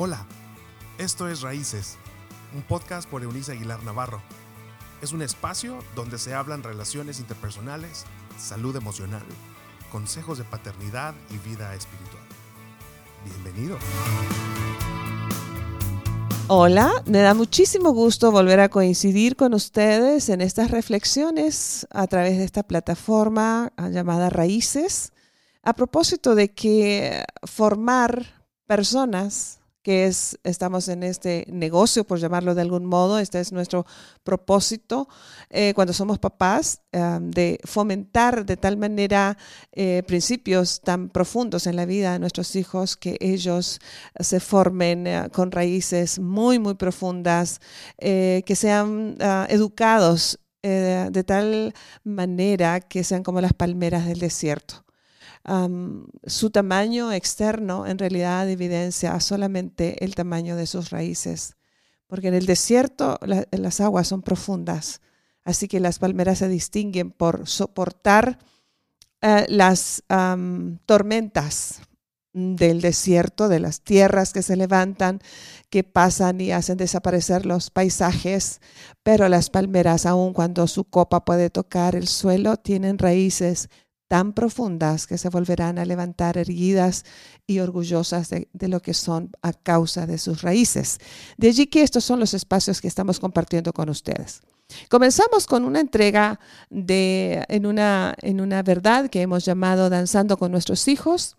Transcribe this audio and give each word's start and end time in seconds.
Hola, 0.00 0.24
esto 0.96 1.28
es 1.28 1.40
Raíces, 1.40 1.96
un 2.54 2.62
podcast 2.62 3.10
por 3.10 3.24
Eunice 3.24 3.50
Aguilar 3.50 3.82
Navarro. 3.82 4.22
Es 5.02 5.10
un 5.10 5.22
espacio 5.22 5.80
donde 5.96 6.18
se 6.18 6.34
hablan 6.34 6.62
relaciones 6.62 7.18
interpersonales, 7.18 8.04
salud 8.38 8.76
emocional, 8.76 9.24
consejos 9.90 10.38
de 10.38 10.44
paternidad 10.44 11.16
y 11.30 11.38
vida 11.38 11.74
espiritual. 11.74 12.22
Bienvenido. 13.24 13.76
Hola, 16.46 17.02
me 17.06 17.18
da 17.18 17.34
muchísimo 17.34 17.90
gusto 17.90 18.30
volver 18.30 18.60
a 18.60 18.68
coincidir 18.68 19.34
con 19.34 19.52
ustedes 19.52 20.28
en 20.28 20.42
estas 20.42 20.70
reflexiones 20.70 21.88
a 21.90 22.06
través 22.06 22.38
de 22.38 22.44
esta 22.44 22.62
plataforma 22.62 23.72
llamada 23.76 24.30
Raíces, 24.30 25.12
a 25.64 25.72
propósito 25.72 26.36
de 26.36 26.52
que 26.52 27.24
formar 27.42 28.44
personas 28.68 29.58
que 29.82 30.06
es, 30.06 30.38
estamos 30.44 30.88
en 30.88 31.02
este 31.02 31.46
negocio, 31.48 32.04
por 32.04 32.18
llamarlo 32.18 32.54
de 32.54 32.62
algún 32.62 32.84
modo, 32.84 33.18
este 33.18 33.40
es 33.40 33.52
nuestro 33.52 33.86
propósito 34.24 35.08
eh, 35.50 35.72
cuando 35.74 35.92
somos 35.92 36.18
papás, 36.18 36.82
de 37.20 37.60
fomentar 37.64 38.44
de 38.44 38.56
tal 38.56 38.76
manera 38.76 39.36
eh, 39.72 40.02
principios 40.06 40.80
tan 40.80 41.10
profundos 41.10 41.66
en 41.66 41.76
la 41.76 41.86
vida 41.86 42.12
de 42.12 42.18
nuestros 42.18 42.56
hijos 42.56 42.96
que 42.96 43.16
ellos 43.20 43.78
se 44.18 44.40
formen 44.40 45.06
eh, 45.06 45.28
con 45.32 45.52
raíces 45.52 46.18
muy, 46.18 46.58
muy 46.58 46.74
profundas, 46.74 47.60
que 47.98 48.54
sean 48.56 49.16
ah, 49.20 49.46
educados 49.48 50.40
de 50.62 51.24
tal 51.24 51.72
manera 52.04 52.80
que 52.80 53.04
sean 53.04 53.22
como 53.22 53.40
las 53.40 53.52
palmeras 53.52 54.06
del 54.06 54.18
desierto 54.18 54.87
su 56.26 56.50
tamaño 56.50 57.12
externo 57.12 57.86
en 57.86 57.98
realidad 57.98 58.48
evidencia 58.48 59.18
solamente 59.20 60.04
el 60.04 60.14
tamaño 60.14 60.56
de 60.56 60.66
sus 60.66 60.90
raíces, 60.90 61.56
porque 62.06 62.28
en 62.28 62.34
el 62.34 62.46
desierto 62.46 63.18
las 63.22 63.80
aguas 63.80 64.08
son 64.08 64.22
profundas, 64.22 65.00
así 65.44 65.68
que 65.68 65.80
las 65.80 65.98
palmeras 65.98 66.38
se 66.38 66.48
distinguen 66.48 67.10
por 67.10 67.48
soportar 67.48 68.38
eh, 69.20 69.46
las 69.48 70.02
tormentas 70.86 71.80
del 72.32 72.80
desierto, 72.80 73.48
de 73.48 73.58
las 73.58 73.80
tierras 73.80 74.32
que 74.32 74.42
se 74.42 74.56
levantan, 74.56 75.20
que 75.70 75.82
pasan 75.82 76.40
y 76.40 76.52
hacen 76.52 76.76
desaparecer 76.76 77.46
los 77.46 77.70
paisajes, 77.70 78.60
pero 79.02 79.28
las 79.28 79.50
palmeras, 79.50 80.06
aun 80.06 80.32
cuando 80.32 80.66
su 80.66 80.84
copa 80.84 81.24
puede 81.24 81.50
tocar 81.50 81.96
el 81.96 82.06
suelo, 82.06 82.56
tienen 82.56 82.98
raíces 82.98 83.70
tan 84.08 84.32
profundas 84.32 85.06
que 85.06 85.18
se 85.18 85.28
volverán 85.28 85.78
a 85.78 85.84
levantar 85.84 86.38
erguidas 86.38 87.04
y 87.46 87.60
orgullosas 87.60 88.30
de, 88.30 88.68
lo 88.68 88.80
que 88.80 88.94
son 88.94 89.30
a 89.42 89.52
causa 89.52 90.06
de 90.06 90.18
sus 90.18 90.42
raíces. 90.42 90.98
De 91.36 91.48
allí 91.48 91.66
que 91.66 91.82
estos 91.82 92.04
son 92.04 92.18
los 92.18 92.34
espacios 92.34 92.80
que 92.80 92.88
estamos 92.88 93.20
compartiendo 93.20 93.72
con 93.72 93.90
ustedes. 93.90 94.40
Comenzamos 94.90 95.46
con 95.46 95.64
una 95.64 95.80
entrega 95.80 96.40
de, 96.70 97.44
en, 97.48 97.66
una, 97.66 98.14
en 98.20 98.40
una 98.40 98.62
verdad 98.62 99.08
que 99.08 99.22
hemos 99.22 99.44
llamado 99.44 99.88
Danzando 99.90 100.36
con 100.38 100.52
nuestros 100.52 100.88
hijos 100.88 101.36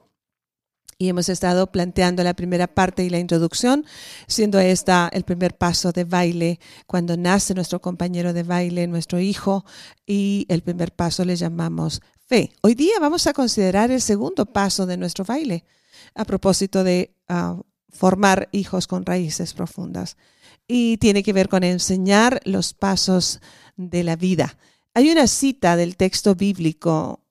y 1.02 1.08
hemos 1.08 1.30
estado 1.30 1.72
planteando 1.72 2.24
la 2.24 2.34
primera 2.34 2.68
parte 2.68 3.06
y 3.06 3.10
la 3.10 3.20
introducción, 3.20 3.86
siendo 4.28 4.60
esta 4.60 5.10
el 5.14 5.24
primer 5.24 5.58
paso 5.58 5.94
de 5.94 6.04
baile, 6.04 6.60
cuando 6.88 7.16
nace 7.16 7.54
nuestro 7.54 7.80
compañero 7.80 8.34
de 8.34 8.44
baile, 8.44 8.86
nuestro 8.86 9.20
hijo, 9.20 9.64
y 10.06 10.46
el 10.50 10.62
primer 10.62 10.92
paso 10.92 11.24
le 11.24 11.38
llamamos 11.38 12.02
fe. 12.30 12.52
Hoy 12.62 12.76
día 12.76 12.94
vamos 13.02 13.26
a 13.26 13.34
considerar 13.34 13.90
el 13.90 14.02
segundo 14.02 14.46
paso 14.46 14.86
de 14.86 14.98
nuestro 14.98 15.26
baile 15.26 15.66
a 16.14 16.26
propósito 16.26 16.84
de 16.84 17.16
ah, 17.28 17.60
formar 17.90 18.50
hijos 18.52 18.86
con 18.86 19.04
raíces 19.04 19.56
profundas. 19.56 20.16
Y 20.68 20.98
tiene 20.98 21.24
que 21.24 21.34
ver 21.34 21.50
con 21.50 21.64
enseñar 21.64 22.40
los 22.46 22.76
pasos 22.76 23.42
de 23.76 24.04
la 24.04 24.16
vida. 24.16 24.58
Hay 24.94 25.10
una 25.10 25.26
cita 25.26 25.76
del 25.76 25.98
texto 25.98 26.36
bíblico 26.36 27.22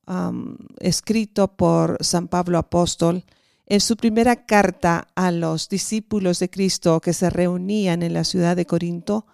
escrito 0.81 1.49
por 1.49 1.99
San 2.01 2.29
Pablo 2.29 2.59
Apóstol 2.59 3.25
en 3.67 3.81
su 3.81 3.97
primera 3.97 4.47
carta 4.47 5.07
a 5.15 5.31
los 5.31 5.69
discípulos 5.69 6.39
de 6.39 6.49
Cristo 6.49 7.01
que 7.01 7.13
se 7.13 7.29
reunían 7.29 8.03
en 8.03 8.15
la 8.15 8.25
ciudad 8.25 8.57
de 8.57 8.65
Corinto 8.65 9.27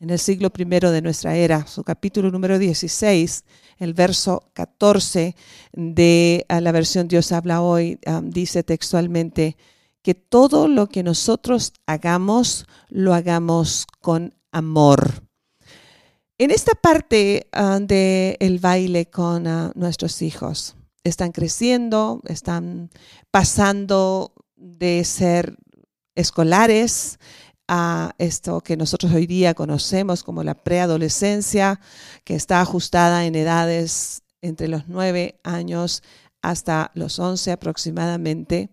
en 0.00 0.08
el 0.08 0.18
siglo 0.18 0.50
I 0.56 0.64
de 0.64 1.02
nuestra 1.02 1.36
era, 1.36 1.66
su 1.66 1.84
capítulo 1.84 2.30
número 2.30 2.58
16, 2.58 3.44
el 3.78 3.92
verso 3.92 4.42
14 4.54 5.36
de 5.72 6.46
la 6.48 6.72
versión 6.72 7.06
Dios 7.06 7.32
habla 7.32 7.60
hoy, 7.60 7.98
dice 8.24 8.62
textualmente 8.62 9.58
que 10.02 10.14
todo 10.14 10.68
lo 10.68 10.88
que 10.88 11.02
nosotros 11.02 11.74
hagamos, 11.86 12.66
lo 12.88 13.12
hagamos 13.12 13.86
con 14.00 14.34
amor. 14.50 15.22
En 16.38 16.50
esta 16.50 16.72
parte 16.74 17.48
del 17.82 18.58
baile 18.58 19.10
con 19.10 19.44
nuestros 19.74 20.22
hijos, 20.22 20.76
están 21.04 21.32
creciendo, 21.32 22.22
están 22.24 22.88
pasando 23.30 24.32
de 24.56 25.04
ser 25.04 25.56
escolares, 26.14 27.18
a 27.72 28.16
esto 28.18 28.62
que 28.62 28.76
nosotros 28.76 29.12
hoy 29.12 29.28
día 29.28 29.54
conocemos 29.54 30.24
como 30.24 30.42
la 30.42 30.54
preadolescencia, 30.54 31.78
que 32.24 32.34
está 32.34 32.60
ajustada 32.60 33.24
en 33.26 33.36
edades 33.36 34.24
entre 34.42 34.66
los 34.66 34.88
9 34.88 35.38
años 35.44 36.02
hasta 36.42 36.90
los 36.94 37.20
11 37.20 37.52
aproximadamente, 37.52 38.70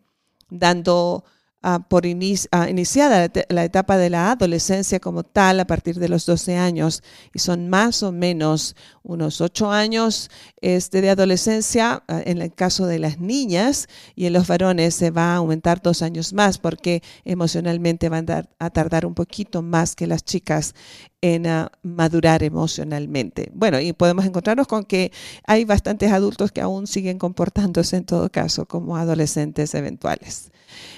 dando 0.49 1.25
Ah, 1.63 1.79
por 1.79 2.05
ah, 2.05 2.69
iniciada 2.69 3.31
la 3.49 3.63
etapa 3.63 3.97
de 3.97 4.11
la 4.11 4.31
adolescencia 4.31 4.99
como 4.99 5.23
tal 5.23 5.59
a 5.59 5.65
partir 5.65 5.95
de 5.97 6.07
los 6.07 6.27
12 6.27 6.55
años 6.55 7.01
y 7.33 7.39
son 7.39 7.67
más 7.67 8.03
o 8.03 8.11
menos 8.11 8.75
unos 9.01 9.41
8 9.41 9.71
años 9.71 10.29
este, 10.61 11.01
de 11.01 11.09
adolescencia 11.09 12.03
ah, 12.07 12.21
en 12.23 12.43
el 12.43 12.53
caso 12.53 12.85
de 12.85 12.99
las 12.99 13.19
niñas 13.19 13.87
y 14.15 14.27
en 14.27 14.33
los 14.33 14.45
varones 14.47 14.93
se 14.93 15.09
va 15.09 15.33
a 15.33 15.37
aumentar 15.37 15.81
dos 15.81 16.03
años 16.03 16.31
más 16.31 16.59
porque 16.59 17.01
emocionalmente 17.25 18.07
van 18.07 18.27
a 18.59 18.69
tardar 18.69 19.07
un 19.07 19.15
poquito 19.15 19.63
más 19.63 19.95
que 19.95 20.05
las 20.05 20.23
chicas 20.23 20.75
en 21.35 21.45
madurar 21.83 22.43
emocionalmente. 22.43 23.51
Bueno, 23.53 23.79
y 23.79 23.93
podemos 23.93 24.25
encontrarnos 24.25 24.67
con 24.67 24.83
que 24.83 25.11
hay 25.45 25.65
bastantes 25.65 26.11
adultos 26.11 26.51
que 26.51 26.61
aún 26.61 26.87
siguen 26.87 27.17
comportándose 27.17 27.97
en 27.97 28.05
todo 28.05 28.31
caso 28.31 28.65
como 28.65 28.97
adolescentes 28.97 29.73
eventuales. 29.73 30.51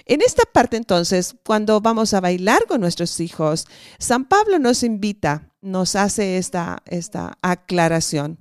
En 0.05 0.21
esta 0.21 0.43
parte 0.51 0.77
entonces, 0.77 1.35
cuando 1.45 1.81
vamos 1.81 2.13
a 2.13 2.21
bailar 2.21 2.65
con 2.67 2.81
nuestros 2.81 3.19
hijos, 3.19 3.67
San 3.97 4.25
Pablo 4.25 4.59
nos 4.59 4.83
invita, 4.83 5.51
nos 5.61 5.95
hace 5.95 6.37
esta, 6.37 6.81
esta 6.85 7.37
aclaración, 7.41 8.39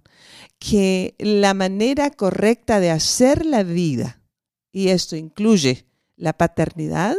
que 0.59 1.15
la 1.19 1.55
manera 1.55 2.11
correcta 2.11 2.81
de 2.81 2.91
hacer 2.91 3.47
la 3.47 3.63
vida, 3.63 4.21
y 4.73 4.89
esto 4.89 5.17
incluye 5.17 5.87
la 6.17 6.33
paternidad, 6.33 7.17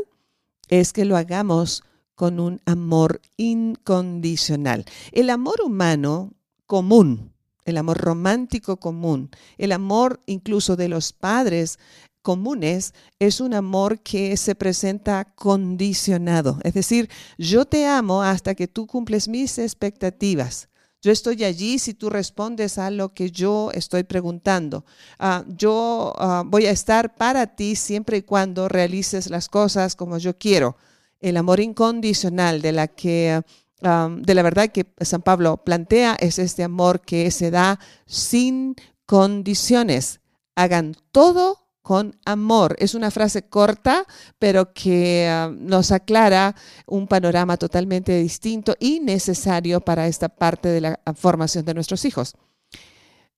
es 0.68 0.94
que 0.94 1.06
lo 1.06 1.18
hagamos 1.18 1.84
con 2.20 2.42
un 2.42 2.60
amor 2.66 3.22
incondicional. 3.38 4.84
El 5.14 5.30
amor 5.30 5.62
humano 5.64 6.34
común, 6.66 7.32
el 7.64 7.78
amor 7.78 7.98
romántico 7.98 8.76
común, 8.76 9.30
el 9.58 9.72
amor 9.72 10.20
incluso 10.26 10.76
de 10.76 10.90
los 10.90 11.14
padres 11.14 11.80
comunes 12.22 12.94
es 13.20 13.40
un 13.40 13.54
amor 13.54 14.02
que 14.02 14.36
se 14.36 14.54
presenta 14.54 15.34
condicionado. 15.34 16.60
Es 16.64 16.74
decir, 16.74 17.10
yo 17.38 17.64
te 17.64 17.88
amo 17.88 18.22
hasta 18.22 18.54
que 18.54 18.68
tú 18.68 18.86
cumples 18.86 19.30
mis 19.30 19.58
expectativas. 19.58 20.68
Yo 21.02 21.14
estoy 21.14 21.46
allí 21.46 21.80
si 21.80 21.94
tú 21.94 22.10
respondes 22.10 22.78
a 22.80 22.92
lo 22.92 23.14
que 23.14 23.32
yo 23.32 23.72
estoy 23.74 24.04
preguntando. 24.04 24.84
Ah, 25.20 25.46
yo 25.48 26.14
ah, 26.18 26.44
voy 26.46 26.66
a 26.66 26.72
estar 26.72 27.16
para 27.16 27.56
ti 27.56 27.78
siempre 27.78 28.18
y 28.18 28.24
cuando 28.24 28.68
realices 28.68 29.30
las 29.30 29.48
cosas 29.48 29.96
como 29.96 30.18
yo 30.18 30.38
quiero. 30.38 30.76
El 31.20 31.38
amor 31.38 31.60
incondicional 31.60 32.62
de 32.62 32.72
la 32.72 32.88
que 32.88 33.42
de 33.82 34.34
la 34.34 34.44
verdad 34.44 34.70
que 34.70 34.86
San 35.00 35.22
Pablo 35.22 35.58
plantea 35.64 36.18
es 36.20 36.38
este 36.38 36.64
amor 36.64 37.00
que 37.00 37.32
se 37.32 37.50
da 37.50 37.80
sin 38.06 38.76
condiciones. 39.06 40.20
Hagan 40.56 40.96
todo 41.12 41.58
con 41.82 42.20
amor. 42.26 42.76
Es 42.80 42.94
una 42.94 43.10
frase 43.10 43.44
corta, 43.44 44.06
pero 44.38 44.74
que 44.74 45.50
nos 45.58 45.92
aclara 45.92 46.56
un 46.86 47.08
panorama 47.08 47.58
totalmente 47.58 48.20
distinto 48.20 48.76
y 48.80 49.00
necesario 49.00 49.80
para 49.80 50.08
esta 50.08 50.30
parte 50.30 50.68
de 50.68 50.82
la 50.82 51.00
formación 51.16 51.64
de 51.64 51.74
nuestros 51.74 52.04
hijos. 52.06 52.36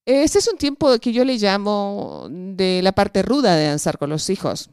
Este 0.04 0.40
es 0.40 0.48
un 0.48 0.58
tiempo 0.58 0.98
que 0.98 1.12
yo 1.12 1.24
le 1.24 1.38
llamo 1.38 2.26
de 2.28 2.80
la 2.82 2.90
parte 2.90 3.22
ruda 3.22 3.54
de 3.54 3.68
danzar 3.68 3.96
con 3.96 4.10
los 4.10 4.28
hijos. 4.28 4.70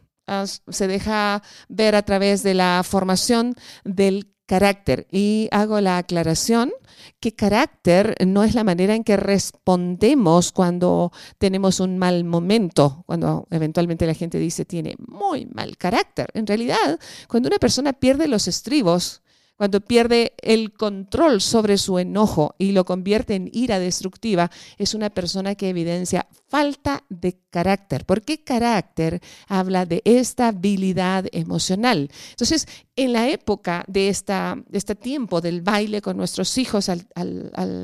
Se 0.68 0.88
deja 0.88 1.44
ver 1.68 1.96
a 1.96 2.04
través 2.04 2.44
de 2.44 2.54
la 2.54 2.82
formación 2.84 3.56
del 3.84 4.34
carácter. 4.50 5.08
Y 5.12 5.48
hago 5.52 5.80
la 5.80 6.00
aclaración 6.00 6.72
que 7.20 7.36
carácter 7.36 8.16
no 8.26 8.44
es 8.44 8.56
la 8.56 8.64
manera 8.64 8.96
en 8.96 9.04
que 9.04 9.16
respondemos 9.16 10.52
cuando 10.52 11.12
tenemos 11.38 11.80
un 11.80 12.00
mal 12.00 12.24
momento, 12.24 13.04
cuando 13.06 13.48
eventualmente 13.52 14.08
la 14.08 14.16
gente 14.16 14.40
dice 14.40 14.66
tiene 14.66 14.96
muy 15.08 15.46
mal 15.46 15.78
carácter. 15.78 16.30
En 16.34 16.48
realidad, 16.48 17.00
cuando 17.28 17.48
una 17.48 17.60
persona 17.60 17.94
pierde 17.94 18.28
los 18.28 18.48
estribos, 18.48 19.22
cuando 19.60 19.82
pierde 19.82 20.32
el 20.42 20.72
control 20.72 21.42
sobre 21.42 21.78
su 21.78 22.00
enojo 22.00 22.56
y 22.58 22.72
lo 22.72 22.86
convierte 22.86 23.36
en 23.36 23.50
ira 23.52 23.78
destructiva, 23.78 24.50
es 24.78 24.94
una 24.94 25.10
persona 25.10 25.56
que 25.56 25.68
evidencia 25.68 26.28
falta 26.48 27.04
de 27.10 27.42
carácter. 27.50 28.06
¿Por 28.06 28.22
qué 28.22 28.42
carácter 28.42 29.20
habla 29.50 29.86
de 29.86 30.02
estabilidad 30.06 31.26
emocional? 31.34 32.10
Entonces, 32.30 32.70
en 32.96 33.12
la 33.12 33.28
época 33.28 33.84
de, 33.90 34.08
esta, 34.08 34.56
este 34.72 34.96
tiempo 34.96 35.42
del 35.42 35.62
baile 35.62 36.02
con 36.02 36.16
nuestros 36.16 36.58
hijos 36.58 36.88
al, 36.88 37.84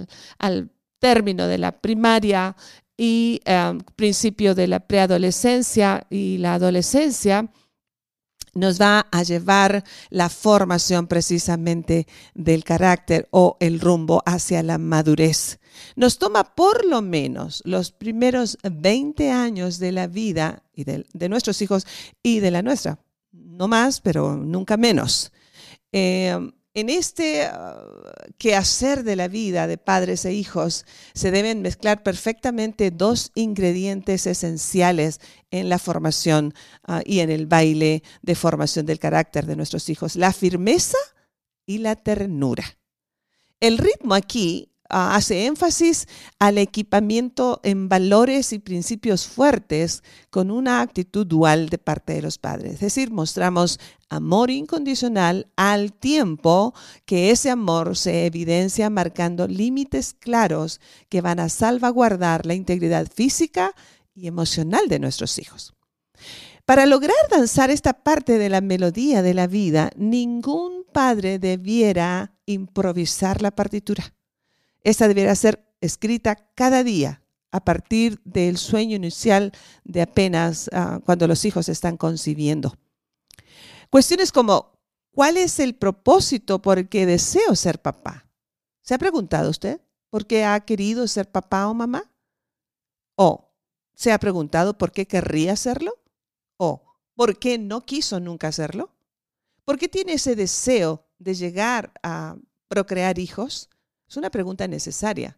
término 0.99 1.45
de 1.45 1.57
la 1.57 1.73
primaria 1.73 2.55
y 2.95 3.41
eh, 3.43 3.77
principio 3.97 4.55
de 4.55 4.67
la 4.67 4.79
preadolescencia 4.79 6.07
y 6.09 6.37
la 6.37 6.53
adolescencia, 6.53 7.51
nos 8.55 8.81
va 8.81 9.05
a 9.11 9.21
llevar 9.21 9.83
la 10.09 10.29
formación 10.29 11.07
precisamente 11.07 12.07
del 12.33 12.63
carácter 12.63 13.27
o 13.31 13.57
el 13.59 13.79
rumbo 13.79 14.23
hacia 14.25 14.63
la 14.63 14.77
madurez. 14.77 15.59
Nos 15.95 16.17
toma 16.17 16.55
por 16.55 16.85
lo 16.85 17.01
menos 17.01 17.61
los 17.65 17.91
primeros 17.91 18.57
20 18.63 19.29
años 19.29 19.77
de 19.77 19.91
la 19.91 20.07
vida 20.07 20.63
y 20.73 20.85
de, 20.85 21.29
nuestros 21.29 21.61
hijos 21.61 21.85
y 22.23 22.39
de 22.39 22.51
la 22.51 22.61
nuestra. 22.61 22.97
No 23.31 23.67
más, 23.67 23.99
pero 24.01 24.35
nunca 24.37 24.77
menos. 24.77 25.31
Eh, 25.91 26.37
en 26.75 26.89
este 26.89 27.49
uh, 27.49 28.31
quehacer 28.37 29.03
de 29.03 29.15
la 29.15 29.27
vida 29.27 29.65
de 29.65 29.77
padres 29.77 30.25
e 30.25 30.33
hijos 30.33 30.85
se 31.13 31.31
deben 31.31 31.61
mezclar 31.61 32.03
perfectamente 32.03 32.91
dos 32.91 33.31
ingredientes 33.33 34.27
esenciales 34.27 35.19
en 35.49 35.69
la 35.69 35.79
formación 35.79 36.53
uh, 36.87 36.99
y 37.05 37.21
en 37.21 37.31
el 37.31 37.47
baile 37.47 38.03
de 38.21 38.35
formación 38.35 38.85
del 38.85 38.99
carácter 38.99 39.45
de 39.45 39.55
nuestros 39.55 39.89
hijos, 39.89 40.15
la 40.15 40.33
firmeza 40.33 40.97
y 41.65 41.79
la 41.79 41.95
ternura. 41.95 42.77
El 43.59 43.77
ritmo 43.77 44.13
aquí 44.13 44.74
Ah, 44.74 44.74
hace 44.89 45.45
énfasis 45.45 46.07
al 46.39 46.57
equipamiento 46.57 47.59
en 47.63 47.89
valores 47.89 48.53
y 48.53 48.59
principios 48.59 49.27
fuertes 49.27 50.03
con 50.29 50.51
una 50.51 50.81
actitud 50.81 51.25
dual 51.25 51.69
de 51.69 51.77
parte 51.77 52.13
de 52.13 52.21
los 52.21 52.37
padres. 52.37 52.73
Es 52.73 52.79
decir, 52.81 53.11
mostramos 53.11 53.79
amor 54.09 54.51
incondicional 54.51 55.47
al 55.55 55.93
tiempo 55.93 56.73
que 57.05 57.31
ese 57.31 57.49
amor 57.49 57.97
se 57.97 58.25
evidencia 58.25 58.89
marcando 58.89 59.47
límites 59.47 60.13
claros 60.13 60.79
que 61.09 61.21
van 61.21 61.39
a 61.39 61.49
salvaguardar 61.49 62.45
la 62.45 62.53
integridad 62.53 63.07
física 63.13 63.73
y 64.13 64.27
emocional 64.27 64.87
de 64.87 64.99
nuestros 64.99 65.39
hijos. 65.39 65.73
Para 66.65 66.87
lograr 66.87 67.15
danzar 67.29 67.69
esta 67.69 67.93
parte 67.93 68.39
de 68.39 68.49
la 68.49 68.59
melodía 68.61 69.21
de 69.21 69.35
la 69.35 69.45
vida, 69.45 69.91
ningún 69.97 70.83
padre 70.91 71.37
debiera 71.37 72.33
improvisar 72.47 73.41
la 73.43 73.51
partitura. 73.51 74.14
Esta 74.85 75.07
deberá 75.07 75.33
ser 75.33 75.65
escrita 75.81 76.35
cada 76.53 76.83
día 76.83 77.23
a 77.51 77.65
partir 77.65 78.21
del 78.23 78.59
sueño 78.59 78.95
inicial 78.95 79.51
de 79.83 80.03
apenas 80.03 80.69
ah, 80.71 80.99
cuando 81.03 81.27
los 81.27 81.43
hijos 81.43 81.69
están 81.69 81.97
concibiendo. 81.97 82.77
Cuestiones 83.89 84.31
como, 84.31 84.77
¿cuál 85.09 85.37
es 85.37 85.59
el 85.59 85.73
propósito 85.73 86.61
por 86.61 86.77
el 86.77 86.87
que 86.87 87.07
deseo 87.07 87.55
ser 87.55 87.81
papá? 87.81 88.29
¿Se 88.83 88.93
ha 88.93 88.99
preguntado 88.99 89.49
usted 89.49 89.81
por 90.11 90.27
qué 90.27 90.45
ha 90.45 90.59
querido 90.59 91.07
ser 91.07 91.31
papá 91.31 91.67
o 91.67 91.73
mamá? 91.73 92.11
¿O 93.15 93.51
se 93.95 94.11
ha 94.11 94.19
preguntado 94.19 94.77
por 94.77 94.91
qué 94.91 95.07
querría 95.07 95.55
serlo? 95.55 95.97
¿O 96.57 96.83
por 97.15 97.39
qué 97.39 97.57
no 97.57 97.87
quiso 97.87 98.19
nunca 98.19 98.49
hacerlo? 98.49 98.93
¿Por 99.63 99.79
qué 99.79 99.89
tiene 99.89 100.13
ese 100.13 100.35
deseo 100.35 101.07
de 101.17 101.33
llegar 101.33 101.91
a 102.03 102.35
procrear 102.67 103.17
hijos? 103.17 103.69
Es 104.07 104.17
una 104.17 104.29
pregunta 104.29 104.67
necesaria. 104.67 105.37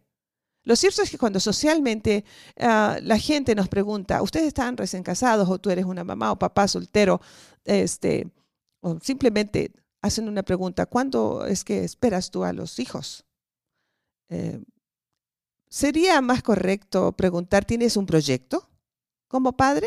Lo 0.64 0.76
cierto 0.76 1.02
es 1.02 1.10
que 1.10 1.18
cuando 1.18 1.40
socialmente 1.40 2.24
ah, 2.60 2.98
la 3.02 3.18
gente 3.18 3.54
nos 3.54 3.68
pregunta, 3.68 4.20
¿ustedes 4.22 4.48
están 4.48 4.76
recién 4.76 5.02
casados 5.02 5.48
o 5.48 5.58
tú 5.58 5.70
eres 5.70 5.86
una 5.86 6.04
mamá 6.04 6.32
o 6.32 6.38
papá 6.38 6.68
soltero? 6.68 7.20
Este, 7.64 8.28
o 8.80 8.98
simplemente 9.00 9.72
hacen 10.02 10.28
una 10.28 10.42
pregunta, 10.42 10.86
¿cuándo 10.86 11.46
es 11.46 11.64
que 11.64 11.84
esperas 11.84 12.30
tú 12.30 12.44
a 12.44 12.52
los 12.52 12.78
hijos? 12.78 13.24
Eh, 14.28 14.62
¿Sería 15.68 16.20
más 16.20 16.42
correcto 16.42 17.12
preguntar, 17.12 17.64
¿tienes 17.64 17.96
un 17.96 18.06
proyecto 18.06 18.68
como 19.26 19.56
padre? 19.56 19.86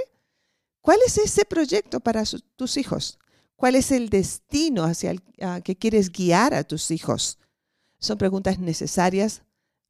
¿Cuál 0.82 1.00
es 1.06 1.18
ese 1.18 1.46
proyecto 1.46 2.00
para 2.00 2.24
tus 2.56 2.78
hijos? 2.78 3.20
¿Cuál 3.56 3.76
es 3.76 3.92
el 3.92 4.10
destino 4.10 4.84
hacia 4.84 5.12
el 5.12 5.22
que 5.64 5.76
quieres 5.76 6.12
guiar 6.12 6.56
a 6.56 6.64
tus 6.64 6.90
hijos? 6.90 7.38
Son 8.02 8.18
preguntas 8.18 8.60
necesarias, 8.60 9.44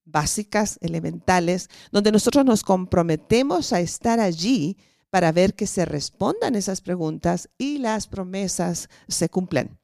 básicas, 0.04 0.78
elementales, 0.82 1.70
donde 1.92 2.12
nosotros 2.12 2.46
nos 2.46 2.62
comprometemos 2.62 3.72
a 3.72 3.80
estar 3.80 4.20
allí 4.20 4.78
para 5.10 5.32
ver 5.32 5.54
que 5.56 5.66
se 5.66 5.86
respondan 5.86 6.56
esas 6.56 6.82
preguntas 6.82 7.50
y 7.58 7.78
las 7.78 8.08
promesas 8.08 8.90
se 9.08 9.30
cumplan. 9.30 9.80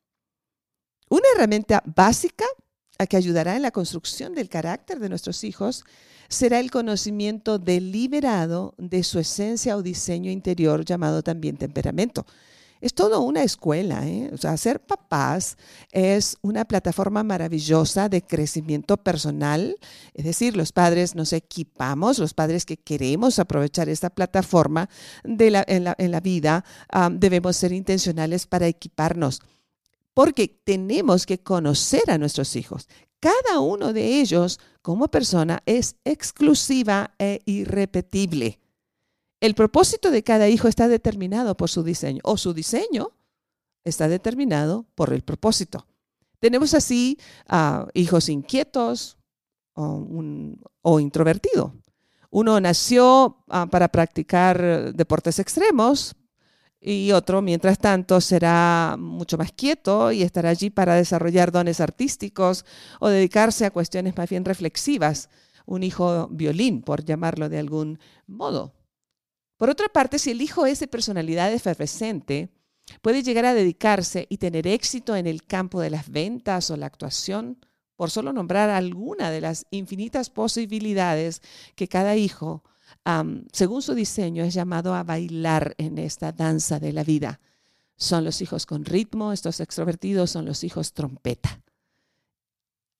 Una 1.09 1.25
herramienta 1.35 1.81
básica 1.85 2.45
a 3.00 3.07
que 3.07 3.15
ayudará 3.15 3.56
en 3.56 3.62
la 3.62 3.71
construcción 3.71 4.35
del 4.35 4.50
carácter 4.50 5.00
de 5.00 5.09
nuestros 5.09 5.44
hijos 5.45 5.85
será 6.27 6.59
el 6.59 6.69
conocimiento 6.69 7.59
deliberado 7.59 8.73
de 8.77 9.03
su 9.03 9.19
esencia 9.19 9.77
o 9.77 9.81
diseño 9.81 10.31
interior 10.31 10.83
llamado 10.83 11.23
también 11.23 11.56
temperamento 11.56 12.25
es 12.81 12.94
todo 12.94 13.21
una 13.21 13.44
escuela. 13.44 14.07
¿eh? 14.07 14.29
O 14.33 14.38
sea, 14.38 14.56
ser 14.57 14.79
papás 14.79 15.57
es 15.91 16.38
una 16.41 16.65
plataforma 16.65 17.24
maravillosa 17.24 18.09
de 18.09 18.21
crecimiento 18.21 18.97
personal. 18.97 19.77
Es 20.13 20.25
decir, 20.25 20.56
los 20.56 20.71
padres 20.71 21.15
nos 21.15 21.33
equipamos, 21.33 22.19
los 22.19 22.33
padres 22.33 22.65
que 22.65 22.77
queremos 22.77 23.39
aprovechar 23.39 23.89
esta 23.89 24.09
plataforma 24.09 24.89
de 25.24 25.51
la, 25.51 25.65
en, 25.68 26.12
la, 26.12 26.19
vida, 26.19 26.63
debemos 27.12 27.57
ser 27.57 27.71
intencionales 27.71 28.47
para 28.47 28.68
equiparnos. 28.68 29.41
Porque 30.13 30.47
tenemos 30.63 31.25
que 31.25 31.39
conocer 31.39 32.09
a 32.09 32.18
nuestros 32.18 32.56
hijos. 32.56 32.88
Cada 33.19 33.59
uno 33.59 33.94
de 33.94 34.19
ellos, 34.19 34.59
como 34.81 35.07
persona, 35.07 35.62
es 35.65 35.95
exclusiva 36.06 37.13
e 37.18 37.41
irrepetible. 37.45 38.59
El 39.39 39.54
propósito 39.54 40.10
de 40.10 40.24
cada 40.24 40.50
hijo 40.50 40.68
está 40.68 40.88
determinado 40.88 41.56
por 41.56 41.69
su 41.69 41.84
diseño 41.84 42.22
o 42.24 42.38
su 42.38 42.54
diseño 42.54 43.12
está 43.84 44.07
determinado 44.07 44.85
por 44.95 45.14
el 45.14 45.21
propósito. 45.21 45.85
Tenemos 46.40 46.73
así 46.73 47.18
hijos 47.94 48.30
inquietos 48.30 49.18
o, 49.73 51.00
introvertidos. 51.00 51.71
Uno 52.30 52.59
nació 52.59 53.44
ah, 53.47 53.68
para 53.68 53.88
practicar 53.88 54.94
deportes 54.94 55.40
extremos 55.40 56.16
y 56.80 57.11
otro, 57.11 57.42
mientras 57.42 57.80
tanto, 57.80 58.21
será 58.21 58.95
mucho 59.00 59.38
más 59.38 59.52
quieto 59.52 60.11
y 60.11 60.21
estará 60.21 60.50
allí 60.50 60.69
para 60.69 60.95
desarrollar 60.95 61.52
dones 61.52 61.80
artísticos 61.80 62.66
o 63.00 63.07
dedicarse 63.07 63.66
a 63.66 63.71
cuestiones 63.71 64.16
más 64.16 64.30
bien 64.30 64.45
reflexivas. 64.45 65.30
Un 65.66 65.83
hijo 65.83 66.28
violín, 66.30 66.81
por 66.81 67.04
llamarlo 67.04 67.50
de 67.50 67.59
algún 67.59 68.00
modo. 68.28 68.73
Por 69.57 69.69
otra 69.69 69.90
parte, 69.90 70.19
si 70.19 70.31
el 70.31 70.42
hijo 70.42 70.66
es 70.66 70.80
de 70.80 70.87
personalidad 70.87 71.52
efervescente, 71.52 72.49
puede 73.02 73.23
llegar 73.23 73.45
a 73.45 73.54
dedicarse 73.54 74.28
y 74.30 74.37
tener 74.37 74.68
éxito 74.68 75.16
en 75.16 75.28
el 75.28 75.44
campo 75.44 75.81
de 75.81 75.90
las 75.90 76.09
ventas 76.09 76.69
o 76.69 76.78
la 76.78 76.85
actuación, 76.85 77.57
por 77.95 78.11
solo 78.11 78.31
nombrar 78.31 78.69
alguna 78.69 79.31
de 79.31 79.42
las 79.42 79.66
infinitas 79.71 80.30
posibilidades 80.30 81.42
que 81.76 81.87
cada 81.87 82.16
hijo, 82.16 82.64
según 83.52 83.81
su 83.81 83.95
diseño, 83.95 84.44
es 84.44 84.54
llamado 84.54 84.94
a 84.94 85.04
bailar 85.04 85.73
en 85.80 85.97
esta 85.97 86.31
danza 86.31 86.80
de 86.80 86.94
la 86.94 87.04
vida. 87.04 87.40
Son 87.95 88.23
los 88.23 88.42
hijos 88.42 88.68
con 88.68 88.85
ritmo, 88.85 89.33
estos 89.33 89.59
extrovertidos 89.59 90.30
son 90.30 90.45
los 90.45 90.64
hijos 90.64 90.94
trompeta. 90.94 91.61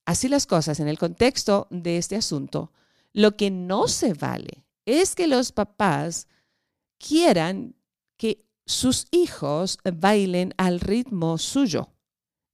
Así 0.04 0.28
las 0.28 0.46
cosas, 0.46 0.80
en 0.80 0.88
el 0.88 0.98
contexto 0.98 1.68
de 1.70 1.98
este 1.98 2.16
asunto, 2.16 2.72
lo 3.12 3.36
que 3.36 3.52
no 3.52 3.86
se 3.86 4.14
vale 4.14 4.64
es 4.86 5.14
que 5.14 5.28
los 5.28 5.52
papás 5.52 6.26
quieran 6.98 7.74
que 8.16 8.44
sus 8.66 9.06
hijos 9.10 9.78
bailen 9.84 10.52
al 10.56 10.80
ritmo 10.80 11.38
suyo, 11.38 11.90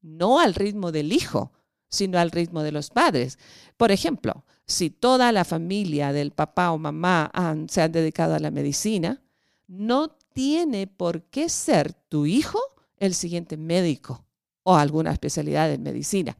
no 0.01 0.39
al 0.39 0.55
ritmo 0.55 0.93
del 0.93 1.13
hijo, 1.13 1.53
sino 1.89 2.19
al 2.19 2.31
ritmo 2.31 2.63
de 2.63 2.73
los 2.73 2.91
padres. 2.91 3.39
Por 3.77 3.91
ejemplo, 3.91 4.45
si 4.67 4.91
toda 4.91 5.33
la 5.33 5.45
familia 5.45 6.13
del 6.13 6.31
papá 6.31 6.71
o 6.73 6.79
mamá 6.79 7.31
se 7.69 7.83
han 7.83 7.93
dedicado 7.93 8.35
a 8.35 8.41
la 8.41 8.51
medicina, 8.51 9.23
no 9.67 10.09
tiene 10.33 10.87
por 10.87 11.23
qué 11.25 11.49
ser 11.49 11.93
tu 11.93 12.27
hijo 12.27 12.59
el 12.99 13.15
siguiente 13.15 13.57
médico 13.57 14.25
o 14.63 14.77
alguna 14.77 15.13
especialidad 15.13 15.73
en 15.73 15.83
medicina. 15.83 16.37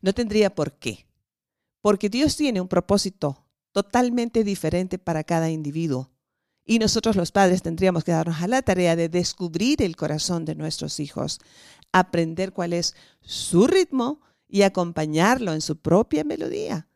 No 0.00 0.12
tendría 0.12 0.54
por 0.54 0.72
qué, 0.74 1.06
porque 1.80 2.08
Dios 2.08 2.36
tiene 2.36 2.60
un 2.60 2.68
propósito 2.68 3.46
totalmente 3.72 4.44
diferente 4.44 4.98
para 4.98 5.24
cada 5.24 5.50
individuo. 5.50 6.11
Y 6.64 6.78
nosotros 6.78 7.16
los 7.16 7.32
padres 7.32 7.62
tendríamos 7.62 8.04
que 8.04 8.12
darnos 8.12 8.40
a 8.40 8.48
la 8.48 8.62
tarea 8.62 8.96
de 8.96 9.08
descubrir 9.08 9.82
el 9.82 9.96
corazón 9.96 10.44
de 10.44 10.54
nuestros 10.54 11.00
hijos, 11.00 11.40
aprender 11.92 12.52
cuál 12.52 12.72
es 12.72 12.94
su 13.20 13.66
ritmo 13.66 14.20
y 14.48 14.62
acompañarlo 14.62 15.52
en 15.52 15.60
su 15.60 15.76
propia 15.76 16.24
melodía. 16.24 16.88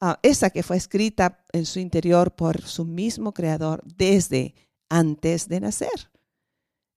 Ah, 0.00 0.18
esa 0.22 0.50
que 0.50 0.62
fue 0.62 0.76
escrita 0.76 1.44
en 1.52 1.66
su 1.66 1.78
interior 1.78 2.34
por 2.34 2.62
su 2.62 2.84
mismo 2.84 3.32
creador 3.32 3.82
desde 3.84 4.54
antes 4.88 5.48
de 5.48 5.60
nacer. 5.60 6.10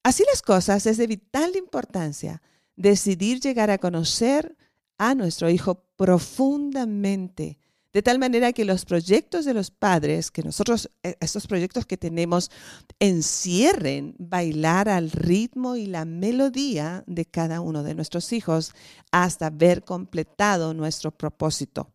Así 0.03 0.23
las 0.31 0.41
cosas, 0.41 0.85
es 0.85 0.97
de 0.97 1.07
vital 1.07 1.55
importancia 1.55 2.41
decidir 2.75 3.39
llegar 3.39 3.71
a 3.71 3.77
conocer 3.77 4.55
a 4.97 5.15
nuestro 5.15 5.49
hijo 5.49 5.85
profundamente, 5.95 7.57
de 7.95 8.03
tal 8.03 8.19
manera 8.19 8.51
que 8.51 8.65
los 8.65 8.83
proyectos 8.83 9.45
de 9.45 9.53
los 9.53 9.71
padres, 9.71 10.29
que 10.29 10.43
nosotros, 10.43 10.89
eh, 11.01 11.15
estos 11.21 11.47
proyectos 11.47 11.85
que 11.85 11.95
tenemos, 11.95 12.51
encierren 12.99 14.15
bailar 14.19 14.89
al 14.89 15.11
ritmo 15.11 15.77
y 15.77 15.85
la 15.85 16.03
melodía 16.03 17.05
de 17.07 17.23
cada 17.23 17.61
uno 17.61 17.83
de 17.83 17.95
nuestros 17.95 18.33
hijos 18.33 18.73
hasta 19.13 19.49
ver 19.49 19.85
completado 19.85 20.73
nuestro 20.73 21.11
propósito. 21.11 21.89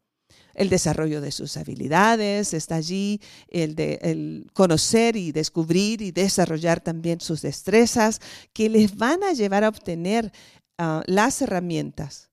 El 0.55 0.71
desarrollo 0.71 1.21
de 1.21 1.33
sus 1.33 1.59
habilidades, 1.59 2.55
está 2.55 2.77
allí 2.77 3.21
el 3.49 3.75
de 3.75 4.47
conocer 4.55 5.17
y 5.17 5.33
descubrir 5.33 6.01
y 6.01 6.13
desarrollar 6.13 6.81
también 6.81 7.21
sus 7.21 7.43
destrezas 7.43 8.23
que 8.55 8.71
les 8.71 8.97
van 8.97 9.23
a 9.23 9.35
llevar 9.35 9.65
a 9.65 9.69
obtener 9.69 10.33
ah, 10.79 11.03
las 11.05 11.43
herramientas 11.43 12.30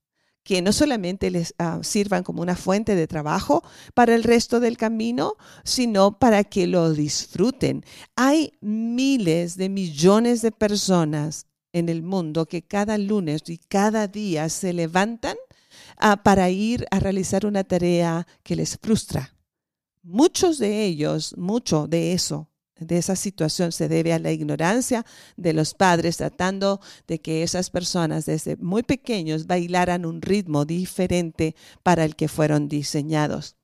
que 0.48 0.62
no 0.62 0.72
solamente 0.72 1.30
les 1.30 1.54
ah, 1.58 1.80
sirvan 1.84 2.24
como 2.24 2.42
una 2.42 2.56
fuente 2.56 2.96
de 2.96 3.06
trabajo 3.06 3.64
para 3.94 4.16
el 4.16 4.24
resto 4.24 4.62
del 4.62 4.78
camino, 4.78 5.36
sino 5.66 6.18
para 6.18 6.46
que 6.46 6.68
lo 6.68 6.94
disfruten. 6.94 7.84
Hay 8.16 8.54
miles 8.62 9.58
de 9.58 9.68
millones 9.68 10.42
de 10.42 10.54
personas 10.54 11.48
en 11.74 11.90
el 11.90 12.02
mundo 12.02 12.46
que 12.46 12.62
cada 12.62 12.98
lunes 12.98 13.42
y 13.48 13.58
cada 13.58 14.08
día 14.08 14.48
se 14.48 14.72
levantan 14.72 15.36
Ah, 16.00 16.22
para 16.24 16.50
ir 16.50 16.86
a 16.92 17.00
realizar 17.00 17.46
una 17.46 17.64
tarea 17.64 18.28
que 18.44 18.56
les 18.56 18.78
frustra. 18.78 19.34
Muchos 20.04 20.60
de 20.60 20.86
ellos, 20.86 21.36
mucho 21.38 21.88
de 21.88 22.14
eso, 22.14 22.50
de 22.80 22.98
esa 22.98 23.16
situación 23.16 23.72
se 23.72 23.88
debe 23.88 24.14
a 24.14 24.20
la 24.20 24.32
ignorancia 24.32 25.06
de 25.36 25.54
los 25.54 25.74
padres 25.74 26.18
tratando 26.18 26.80
de 27.08 27.20
que 27.20 27.44
esas 27.44 27.70
personas 27.70 28.26
desde 28.26 28.56
muy 28.58 28.84
pequeños 28.84 29.48
bailaran 29.48 30.06
un 30.06 30.22
ritmo 30.22 30.66
diferente 30.66 31.56
para 31.84 32.06
el 32.06 32.16
que 32.16 32.28
fueron 32.28 32.68
diseñados. 32.68 33.56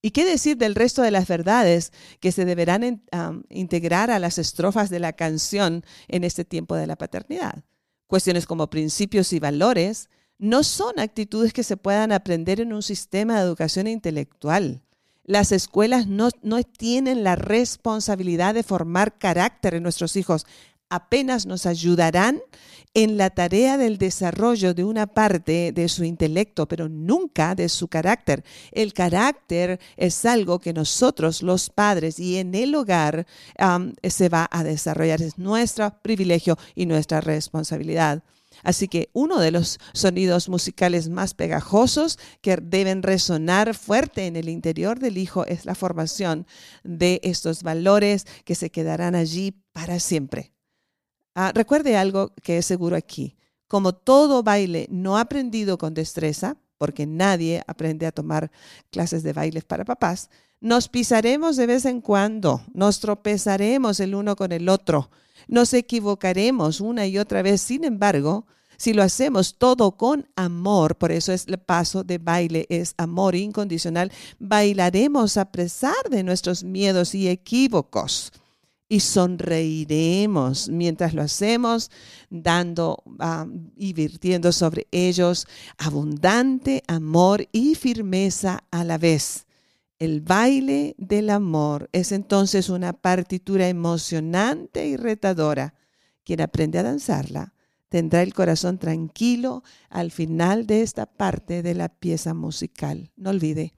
¿Y 0.00 0.12
qué 0.12 0.24
decir 0.24 0.56
del 0.56 0.76
resto 0.76 1.02
de 1.02 1.10
las 1.10 1.26
verdades 1.26 1.92
que 2.20 2.30
se 2.30 2.44
deberán 2.44 3.02
integrar 3.50 4.10
a 4.10 4.20
las 4.20 4.38
estrofas 4.38 4.90
de 4.90 5.00
la 5.00 5.12
canción 5.12 5.84
en 6.06 6.22
este 6.22 6.44
tiempo 6.44 6.76
de 6.76 6.86
la 6.86 6.96
paternidad? 6.96 7.64
Cuestiones 8.06 8.46
como 8.46 8.70
principios 8.70 9.32
y 9.32 9.40
valores, 9.40 10.08
no 10.38 10.62
son 10.62 11.00
actitudes 11.00 11.52
que 11.52 11.64
se 11.64 11.76
puedan 11.76 12.12
aprender 12.12 12.60
en 12.60 12.72
un 12.72 12.82
sistema 12.82 13.36
de 13.36 13.42
educación 13.42 13.88
intelectual. 13.88 14.82
Las 15.28 15.52
escuelas 15.52 16.06
no, 16.06 16.30
tienen 16.78 17.22
la 17.22 17.36
responsabilidad 17.36 18.54
de 18.54 18.62
formar 18.62 19.18
carácter 19.18 19.74
en 19.74 19.82
nuestros 19.82 20.16
hijos. 20.16 20.46
Apenas 20.88 21.44
nos 21.44 21.66
ayudarán 21.66 22.40
en 22.94 23.18
la 23.18 23.28
tarea 23.28 23.76
del 23.76 23.98
desarrollo 23.98 24.72
de 24.72 24.84
una 24.84 25.06
parte 25.06 25.72
de 25.72 25.88
su 25.90 26.04
intelecto, 26.04 26.66
pero 26.66 26.88
nunca 26.88 27.54
de 27.54 27.68
su 27.68 27.88
carácter. 27.88 28.42
El 28.72 28.94
carácter 28.94 29.78
es 29.98 30.24
algo 30.24 30.60
que 30.60 30.72
nosotros, 30.72 31.42
los 31.42 31.68
padres, 31.68 32.18
y 32.18 32.38
en 32.38 32.54
el 32.54 32.74
hogar 32.74 33.26
se 34.02 34.30
va 34.30 34.48
a 34.50 34.64
desarrollar. 34.64 35.20
Es 35.20 35.36
nuestro 35.36 35.94
privilegio 36.00 36.56
y 36.74 36.86
nuestra 36.86 37.20
responsabilidad. 37.20 38.22
Así 38.62 38.88
que 38.88 39.10
uno 39.12 39.40
de 39.40 39.50
los 39.50 39.78
sonidos 39.92 40.48
musicales 40.48 41.08
más 41.08 41.34
pegajosos 41.34 42.18
que 42.40 42.56
deben 42.56 43.02
resonar 43.02 43.74
fuerte 43.74 44.26
en 44.26 44.36
el 44.36 44.48
interior 44.48 44.98
del 44.98 45.18
hijo 45.18 45.46
es 45.46 45.64
la 45.64 45.74
formación 45.74 46.46
de 46.84 47.20
estos 47.22 47.62
valores 47.62 48.26
que 48.44 48.54
se 48.54 48.70
quedarán 48.70 49.14
allí 49.14 49.54
para 49.72 50.00
siempre. 50.00 50.52
Ah, 51.34 51.52
recuerde 51.54 51.96
algo 51.96 52.32
que 52.42 52.58
es 52.58 52.66
seguro 52.66 52.96
aquí. 52.96 53.36
Como 53.68 53.94
todo 53.94 54.42
baile 54.42 54.86
no 54.90 55.18
aprendido 55.18 55.78
con 55.78 55.94
destreza, 55.94 56.56
porque 56.78 57.06
nadie 57.06 57.62
aprende 57.66 58.06
a 58.06 58.12
tomar 58.12 58.50
clases 58.90 59.22
de 59.22 59.32
bailes 59.32 59.64
para 59.64 59.84
papás, 59.84 60.30
nos 60.60 60.88
pisaremos 60.88 61.56
de 61.56 61.66
vez 61.66 61.84
en 61.84 62.00
cuando, 62.00 62.62
nos 62.72 63.00
tropezaremos 63.00 64.00
el 64.00 64.14
uno 64.14 64.36
con 64.36 64.52
el 64.52 64.68
otro, 64.68 65.10
nos 65.48 65.74
equivocaremos 65.74 66.80
una 66.80 67.06
y 67.06 67.18
otra 67.18 67.42
vez. 67.42 67.60
Sin 67.60 67.84
embargo, 67.84 68.46
si 68.76 68.92
lo 68.92 69.02
hacemos 69.02 69.56
todo 69.58 69.96
con 69.96 70.28
amor, 70.36 70.96
por 70.96 71.10
eso 71.10 71.32
es 71.32 71.48
el 71.48 71.58
paso 71.58 72.04
de 72.04 72.18
baile, 72.18 72.66
es 72.68 72.94
amor 72.96 73.34
incondicional, 73.34 74.12
bailaremos 74.38 75.36
a 75.36 75.50
pesar 75.50 76.08
de 76.08 76.22
nuestros 76.22 76.62
miedos 76.62 77.12
y 77.16 77.26
equívocos 77.26 78.32
y 78.88 79.00
sonreiremos 79.00 80.68
mientras 80.68 81.12
lo 81.12 81.22
hacemos, 81.22 81.90
dando 82.30 83.02
y 83.76 83.92
virtiendo 83.94 84.52
sobre 84.52 84.86
ellos 84.92 85.46
abundante 85.76 86.84
amor 86.86 87.48
y 87.50 87.74
firmeza 87.74 88.62
a 88.70 88.84
la 88.84 88.96
vez. 88.96 89.47
El 89.98 90.20
baile 90.20 90.94
del 90.96 91.28
amor 91.28 91.88
es 91.92 92.12
entonces 92.12 92.68
una 92.68 92.92
partitura 92.92 93.68
emocionante 93.68 94.86
y 94.86 94.96
retadora. 94.96 95.74
Quien 96.24 96.40
aprende 96.40 96.78
a 96.78 96.84
danzarla 96.84 97.54
tendrá 97.88 98.22
el 98.22 98.32
corazón 98.32 98.78
tranquilo 98.78 99.64
al 99.88 100.12
final 100.12 100.66
de 100.66 100.82
esta 100.82 101.06
parte 101.06 101.62
de 101.62 101.74
la 101.74 101.88
pieza 101.88 102.32
musical. 102.32 103.10
No 103.16 103.30
olvide, 103.30 103.74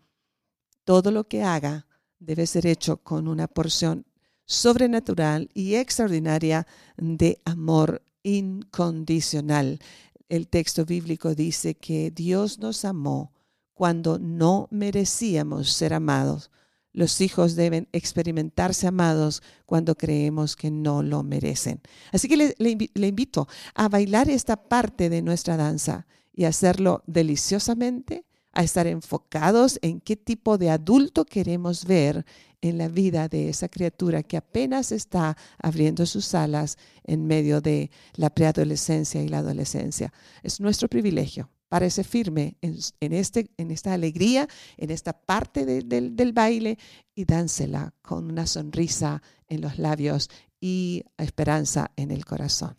todo 0.84 1.10
lo 1.10 1.26
que 1.26 1.42
haga 1.42 1.86
debe 2.18 2.46
ser 2.46 2.66
hecho 2.66 2.98
con 2.98 3.26
una 3.26 3.48
porción 3.48 4.04
sobrenatural 4.44 5.48
y 5.54 5.76
extraordinaria 5.76 6.66
de 6.98 7.40
amor 7.46 8.02
incondicional. 8.22 9.78
El 10.28 10.48
texto 10.48 10.84
bíblico 10.84 11.34
dice 11.34 11.76
que 11.76 12.10
Dios 12.10 12.58
nos 12.58 12.84
amó 12.84 13.32
cuando 13.80 14.18
no 14.18 14.68
merecíamos 14.70 15.72
ser 15.72 15.94
amados. 15.94 16.50
Los 16.92 17.22
hijos 17.22 17.56
deben 17.56 17.88
experimentarse 17.92 18.86
amados 18.86 19.42
cuando 19.64 19.94
creemos 19.94 20.54
que 20.54 20.70
no 20.70 21.02
lo 21.02 21.22
merecen. 21.22 21.80
Así 22.12 22.28
que 22.28 22.36
le, 22.36 23.08
invito 23.08 23.48
a 23.74 23.88
bailar 23.88 24.28
esta 24.28 24.68
parte 24.68 25.08
de 25.08 25.22
nuestra 25.22 25.56
danza 25.56 26.06
y 26.30 26.44
hacerlo 26.44 27.02
deliciosamente, 27.06 28.26
a 28.52 28.64
estar 28.64 28.86
enfocados 28.86 29.78
en 29.80 30.02
qué 30.02 30.14
tipo 30.14 30.58
de 30.58 30.68
adulto 30.68 31.24
queremos 31.24 31.86
ver 31.86 32.26
en 32.60 32.76
la 32.76 32.88
vida 32.88 33.28
de 33.28 33.48
esa 33.48 33.70
criatura 33.70 34.22
que 34.22 34.36
apenas 34.36 34.92
está 34.92 35.38
abriendo 35.56 36.04
sus 36.04 36.34
alas 36.34 36.76
en 37.04 37.26
medio 37.26 37.62
de 37.62 37.90
la 38.16 38.28
preadolescencia 38.28 39.22
y 39.22 39.28
la 39.28 39.38
adolescencia. 39.38 40.12
Es 40.42 40.60
nuestro 40.60 40.86
privilegio 40.86 41.48
parece 41.70 42.02
firme 42.02 42.58
en, 42.60 43.12
este, 43.12 43.48
en 43.56 43.70
esta 43.70 43.94
alegría, 43.94 44.48
en 44.76 44.90
esta 44.90 45.12
parte 45.12 45.64
del 45.64 46.32
baile 46.32 46.78
y 47.14 47.24
dánsela 47.24 47.94
con 48.02 48.28
una 48.28 48.46
sonrisa 48.46 49.22
en 49.46 49.60
los 49.60 49.78
labios 49.78 50.28
y 50.60 51.04
esperanza 51.16 51.92
en 51.94 52.10
el 52.10 52.24
corazón. 52.24 52.76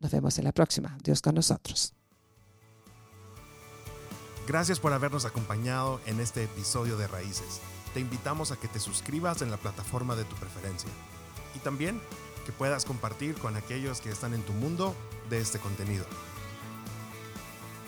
Nos 0.00 0.10
vemos 0.10 0.38
en 0.38 0.44
la 0.44 0.52
próxima. 0.52 0.96
Dios 1.04 1.20
con 1.20 1.34
nosotros. 1.34 1.94
Gracias 4.48 4.80
por 4.80 4.94
habernos 4.94 5.26
acompañado 5.26 6.00
en 6.06 6.18
este 6.18 6.44
episodio 6.44 6.96
de 6.96 7.06
Raíces. 7.06 7.60
Te 7.92 8.00
invitamos 8.00 8.52
a 8.52 8.56
que 8.56 8.68
te 8.68 8.80
suscribas 8.80 9.42
en 9.42 9.50
la 9.50 9.58
plataforma 9.58 10.16
de 10.16 10.24
tu 10.24 10.34
preferencia 10.36 10.88
y 11.54 11.58
también 11.58 12.00
que 12.46 12.52
puedas 12.52 12.86
compartir 12.86 13.34
con 13.34 13.54
aquellos 13.56 14.00
que 14.00 14.10
están 14.10 14.32
en 14.32 14.42
tu 14.42 14.52
mundo 14.54 14.94
de 15.28 15.40
este 15.40 15.58
contenido 15.58 16.06